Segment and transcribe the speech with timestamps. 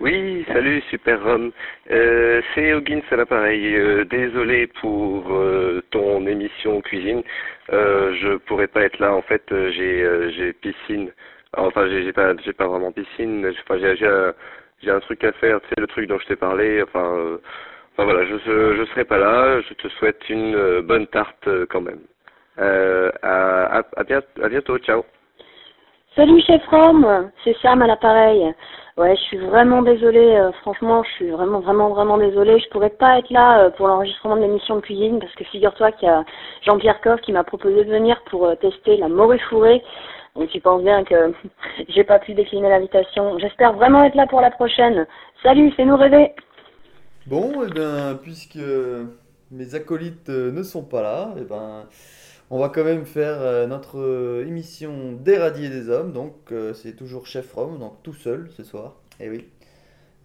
[0.00, 1.52] Oui, salut Super Rom.
[1.90, 3.76] Euh, c'est Hoggins à l'appareil.
[3.76, 7.22] Euh, désolé pour euh, ton émission cuisine.
[7.72, 9.14] Euh, je pourrais pas être là.
[9.14, 11.12] En fait, j'ai j'ai piscine.
[11.56, 13.46] Enfin, j'ai pas j'ai pas vraiment piscine.
[13.62, 14.34] Enfin, j'ai j'ai un,
[14.82, 15.60] j'ai un truc à faire.
[15.62, 16.82] Tu sais le truc dont je t'ai parlé.
[16.82, 17.38] Enfin,
[17.92, 19.60] enfin voilà, je je serai pas là.
[19.60, 22.00] Je te souhaite une bonne tarte quand même.
[22.58, 24.76] À, à, à bien- à bientôt.
[24.78, 25.04] Ciao.
[26.16, 28.54] Salut chef Rom, c'est Sam à l'appareil.
[28.96, 32.60] Ouais, je suis vraiment désolée, euh, franchement, je suis vraiment, vraiment, vraiment désolée.
[32.60, 35.90] Je pourrais pas être là euh, pour l'enregistrement de l'émission de cuisine parce que figure-toi
[35.92, 36.24] qu'il y a
[36.64, 39.82] Jean-Pierre Coff qui m'a proposé de venir pour euh, tester la morue fourrée.
[40.36, 41.32] Donc tu penses bien que
[41.88, 43.36] j'ai pas pu décliner l'invitation.
[43.40, 45.08] J'espère vraiment être là pour la prochaine.
[45.42, 46.32] Salut, fais-nous rêver.
[47.26, 48.60] Bon, et ben, puisque
[49.50, 51.88] mes acolytes ne sont pas là, et ben,
[52.50, 56.12] on va quand même faire euh, notre euh, émission des radiers des hommes.
[56.12, 58.96] Donc, euh, c'est toujours Chef Rome, donc tout seul ce soir.
[59.20, 59.48] Et oui.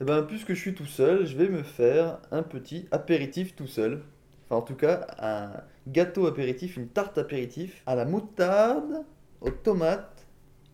[0.02, 3.68] Et ben, puisque je suis tout seul, je vais me faire un petit apéritif tout
[3.68, 4.02] seul.
[4.46, 5.52] Enfin, en tout cas, un
[5.88, 9.06] gâteau apéritif, une tarte apéritif à la moutarde,
[9.42, 10.26] aux tomates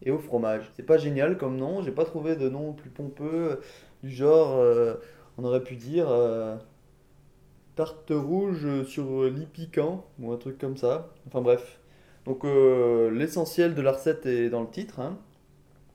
[0.04, 0.72] et au fromage.
[0.76, 3.62] C'est pas génial comme nom, j'ai pas trouvé de nom plus pompeux,
[4.04, 4.64] du genre.
[5.38, 6.08] on aurait pu dire
[7.76, 11.14] tarte rouge sur lit piquant ou un truc comme ça.
[11.28, 11.80] Enfin bref.
[12.26, 15.00] Donc euh, l'essentiel de la recette est dans le titre.
[15.00, 15.18] hein.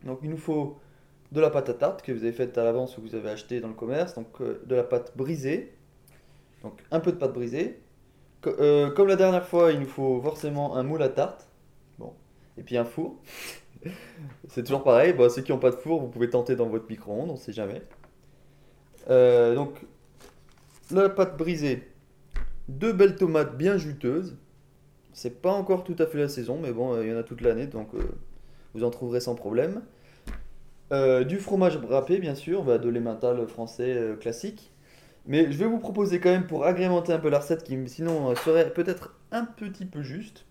[0.04, 0.78] Donc il nous faut
[1.32, 3.30] de la pâte à tarte que vous avez faite à l'avance ou que vous avez
[3.30, 4.14] acheté dans le commerce.
[4.14, 5.72] Donc euh, de la pâte brisée.
[6.62, 7.80] Donc un peu de pâte brisée.
[8.46, 11.48] Euh, comme la dernière fois, il nous faut forcément un moule à tarte.
[11.98, 12.14] Bon.
[12.56, 13.16] Et puis un four.
[14.48, 15.12] C'est toujours pareil.
[15.12, 17.52] Bon, ceux qui n'ont pas de four, vous pouvez tenter dans votre micro-ondes, on sait
[17.52, 17.82] jamais.
[19.08, 19.84] Donc,
[20.90, 21.88] la pâte brisée,
[22.68, 24.36] deux belles tomates bien juteuses.
[25.12, 27.22] C'est pas encore tout à fait la saison, mais bon, euh, il y en a
[27.22, 28.00] toute l'année, donc euh,
[28.74, 29.82] vous en trouverez sans problème.
[30.92, 34.72] Euh, du fromage râpé, bien sûr, bah, de l'emmental français classique.
[35.26, 38.34] Mais je vais vous proposer quand même, pour agrémenter un peu la recette, qui sinon
[38.36, 40.46] serait peut-être un petit peu juste.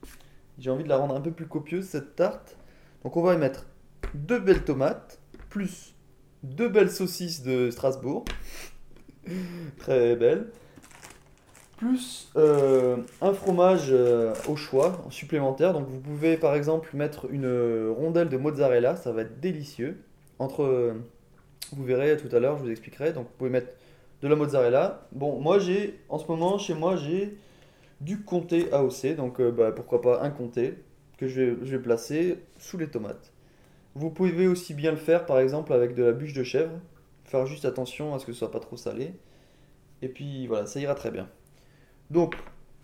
[0.60, 2.58] J'ai envie de la rendre un peu plus copieuse, cette tarte.
[3.04, 3.66] Donc on va y mettre
[4.14, 5.20] deux belles tomates,
[5.50, 5.96] plus
[6.44, 8.26] deux belles saucisses de Strasbourg,
[9.78, 10.48] très belles,
[11.78, 15.74] plus euh, un fromage euh, au choix en supplémentaire.
[15.74, 19.98] Donc vous pouvez par exemple mettre une rondelle de mozzarella, ça va être délicieux.
[20.40, 20.94] Entre, euh,
[21.72, 23.14] vous verrez tout à l'heure, je vous expliquerai.
[23.14, 23.72] Donc vous pouvez mettre
[24.22, 25.08] de la mozzarella.
[25.14, 27.38] Bon, moi j'ai, en ce moment chez moi j'ai
[28.02, 30.76] du comté AOC, donc bah, pourquoi pas un comté
[31.18, 33.32] que je vais placer sous les tomates.
[33.96, 36.72] Vous pouvez aussi bien le faire par exemple avec de la bûche de chèvre.
[37.30, 39.14] Faire juste attention à ce que ce soit pas trop salé.
[40.02, 41.30] Et puis voilà, ça ira très bien.
[42.10, 42.36] Donc,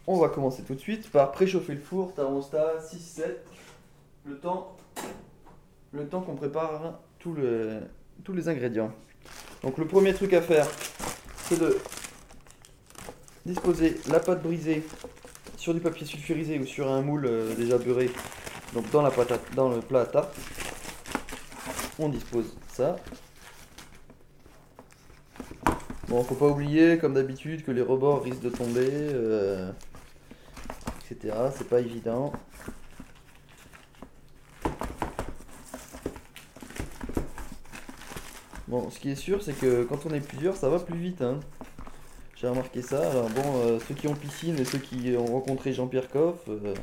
[0.05, 3.23] on va commencer tout de suite par préchauffer le four, thermostat 6-7.
[4.25, 4.77] Le temps,
[5.91, 8.91] le temps qu'on prépare tous les ingrédients.
[9.63, 10.67] Donc le premier truc à faire,
[11.37, 11.75] c'est de
[13.47, 14.83] disposer la pâte brisée
[15.57, 18.11] sur du papier sulfurisé ou sur un moule euh, déjà beurré.
[18.75, 20.35] Donc dans, la pâte à- dans le plat à tarte,
[21.97, 22.97] on dispose ça.
[26.07, 29.71] Bon, faut pas oublier, comme d'habitude, que les rebords risquent de tomber, euh,
[31.09, 31.33] etc.
[31.57, 32.31] C'est pas évident.
[38.67, 41.23] Bon, ce qui est sûr, c'est que quand on est plusieurs, ça va plus vite.
[41.23, 41.39] Hein.
[42.35, 43.09] J'ai remarqué ça.
[43.09, 46.75] Alors bon, euh, ceux qui ont piscine et ceux qui ont rencontré Jean-Pierre Coff, euh,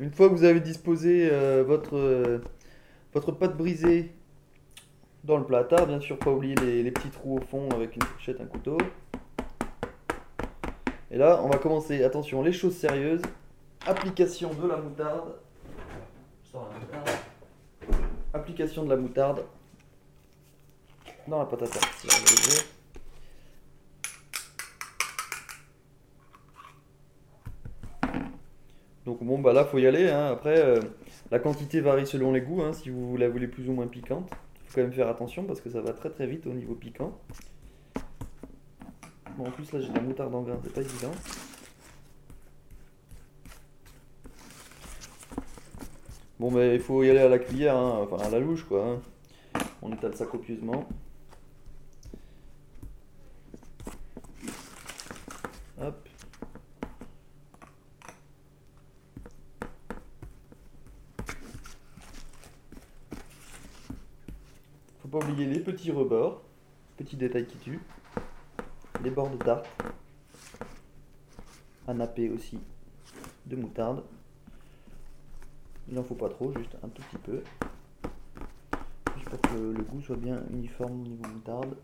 [0.00, 1.30] une fois que vous avez disposé
[1.64, 2.40] votre,
[3.14, 4.15] votre pâte brisée
[5.26, 7.96] dans le plat à tarte, bien sûr, pas oublier les, petits trous au fond avec
[7.96, 8.78] une fourchette, un couteau.
[11.10, 13.22] Et là, on va commencer, attention, les choses sérieuses.
[13.86, 15.34] Application de la moutarde.
[18.32, 19.44] Application de la moutarde
[21.26, 22.06] dans la pâte à tarte.
[29.04, 30.26] Donc bon bah là faut y aller hein.
[30.32, 30.80] Après euh,
[31.30, 32.72] la quantité varie selon les goûts hein.
[32.72, 34.32] Si vous la voulez plus ou moins piquante
[34.66, 37.18] Faut quand même faire attention parce que ça va très très vite au niveau piquant
[39.36, 41.12] Bon en plus là j'ai de la moutarde c'est pas évident
[46.38, 48.06] Bon mais il faut y aller à la cuillère hein.
[48.10, 49.60] Enfin à la louche quoi hein.
[49.82, 50.88] On étale ça copieusement
[55.80, 56.08] Hop
[65.08, 66.42] Faut pas oublier les petits rebords,
[66.96, 67.78] petit détail qui tue,
[69.04, 69.68] les bords de tarte,
[71.86, 72.58] un nappé aussi
[73.46, 74.02] de moutarde.
[75.88, 77.40] Il en faut pas trop, juste un tout petit peu.
[79.16, 81.76] Juste pour que le goût soit bien uniforme au niveau moutarde.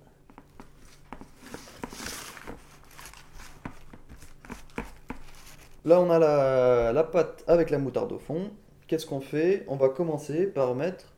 [5.85, 8.51] Là, on a la, la pâte avec la moutarde au fond.
[8.89, 9.65] Qu'est-ce qu'on fait?
[9.69, 11.12] On va commencer par mettre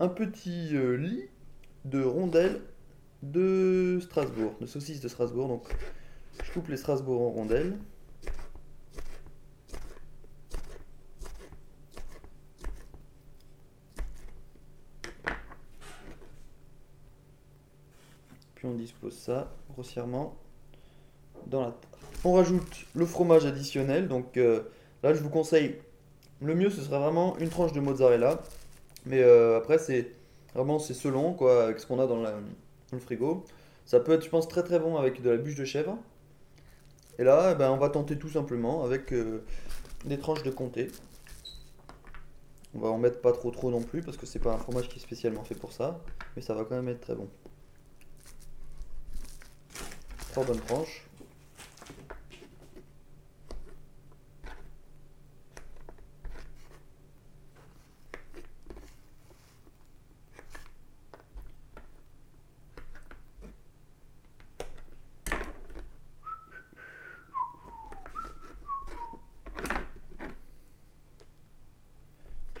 [0.00, 1.28] un petit euh, lit
[1.84, 2.60] de rondelles
[3.22, 5.48] de Strasbourg, de saucisses de Strasbourg.
[5.48, 5.68] Donc,
[6.44, 7.76] je coupe les Strasbourg en rondelles.
[18.54, 20.36] Puis on dispose ça grossièrement
[21.46, 21.76] dans la.
[22.24, 24.08] On rajoute le fromage additionnel.
[24.08, 24.62] Donc euh,
[25.04, 25.76] là, je vous conseille,
[26.40, 28.42] le mieux ce serait vraiment une tranche de mozzarella.
[29.06, 30.12] Mais euh, après, c'est
[30.54, 33.44] vraiment c'est selon quoi, avec ce qu'on a dans, le frigo.
[33.86, 35.98] Ça peut être, je pense, très très bon avec de la bûche de chèvre.
[37.18, 39.42] Et là, eh ben, on va tenter tout simplement avec euh,
[40.04, 40.88] des tranches de comté.
[42.74, 44.88] On va en mettre pas trop trop non plus parce que c'est pas un fromage
[44.88, 46.00] qui est spécialement fait pour ça.
[46.36, 47.28] Mais ça va quand même être très bon.
[50.32, 51.08] Trois bonnes tranches.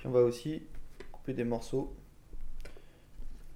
[0.08, 0.62] On va aussi
[1.12, 1.94] couper des morceaux,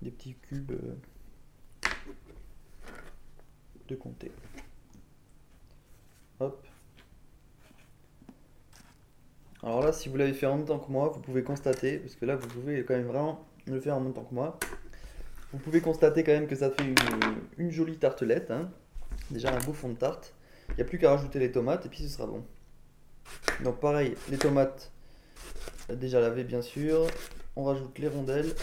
[0.03, 1.89] des petits cubes euh,
[3.89, 4.31] de comté.
[6.41, 6.67] Hop.
[9.63, 12.17] Alors là, si vous l'avez fait en même temps que moi, vous pouvez constater, parce
[12.17, 14.59] que là, vous pouvez quand même vraiment le faire en même temps que moi.
[15.53, 16.85] Vous pouvez constater quand même que ça fait
[17.57, 18.51] une, jolie tartelette.
[18.51, 18.71] hein.
[19.31, 20.35] Déjà un beau fond de tarte.
[20.71, 22.45] Il n'y a plus qu'à rajouter les tomates et puis ce sera bon.
[23.63, 24.93] Donc pareil, les tomates
[25.89, 27.07] déjà lavées bien sûr.
[27.57, 28.55] On rajoute les rondelles.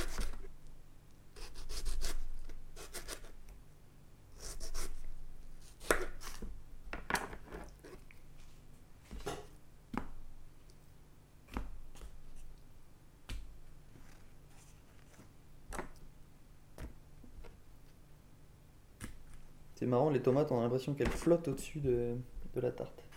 [19.75, 22.15] C'est marrant, les tomates, on a l'impression qu'elles flottent au-dessus de,
[22.53, 23.08] de la tarte.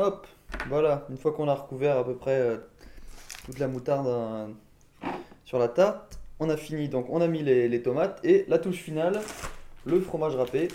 [0.00, 0.28] Hop,
[0.68, 2.58] voilà, une fois qu'on a recouvert à peu près euh,
[3.44, 4.46] toute la moutarde euh,
[5.44, 8.76] sur la tarte, on a fini, donc on a mis les, tomates et la touche
[8.76, 9.20] finale,
[9.86, 10.68] le fromage râpé.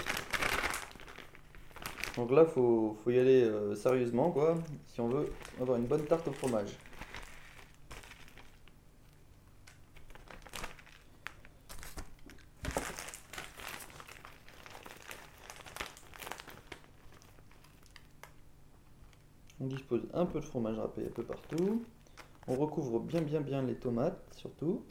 [2.18, 4.58] Donc là, faut, faut y aller euh, sérieusement, quoi,
[4.94, 5.32] si on veut
[5.62, 6.78] avoir une bonne tarte au fromage.
[19.64, 21.86] On dispose un peu de fromage râpé un peu partout.
[22.50, 24.84] On recouvre bien bien bien les tomates surtout.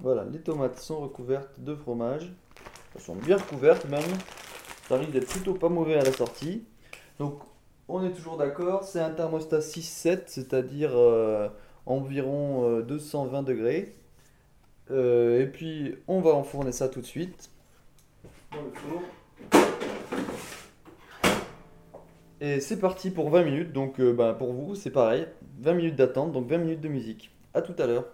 [0.00, 2.30] Voilà, les tomates sont recouvertes de fromage.
[2.94, 4.02] Elles sont bien recouvertes même.
[4.86, 6.66] Ça risque d'être plutôt pas mauvais à la sortie.
[7.18, 7.40] Donc
[7.88, 11.48] on est toujours d'accord, c'est un thermostat 6-7, c'est-à-dire euh,
[11.86, 13.94] environ euh, 220 degrés.
[14.90, 17.50] Euh, et puis on va enfourner ça tout de suite
[18.52, 19.02] dans le four.
[22.40, 25.26] Et c'est parti pour 20 minutes, donc euh, bah, pour vous c'est pareil,
[25.60, 27.30] 20 minutes d'attente, donc 20 minutes de musique.
[27.54, 28.06] A tout à l'heure.